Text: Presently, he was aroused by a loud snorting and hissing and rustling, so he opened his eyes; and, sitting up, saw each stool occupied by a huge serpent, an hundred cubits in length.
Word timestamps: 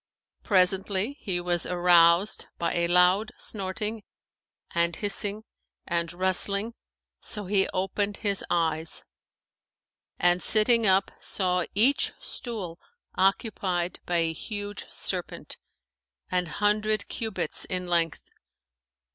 Presently, 0.41 1.19
he 1.19 1.39
was 1.39 1.67
aroused 1.67 2.47
by 2.57 2.73
a 2.75 2.87
loud 2.87 3.31
snorting 3.37 4.01
and 4.71 4.95
hissing 4.95 5.43
and 5.85 6.11
rustling, 6.11 6.73
so 7.19 7.45
he 7.45 7.67
opened 7.69 8.17
his 8.17 8.43
eyes; 8.49 9.03
and, 10.17 10.41
sitting 10.41 10.87
up, 10.87 11.11
saw 11.19 11.65
each 11.75 12.13
stool 12.19 12.79
occupied 13.13 13.99
by 14.07 14.17
a 14.17 14.33
huge 14.33 14.89
serpent, 14.89 15.57
an 16.31 16.47
hundred 16.47 17.07
cubits 17.07 17.65
in 17.65 17.85
length. 17.87 18.27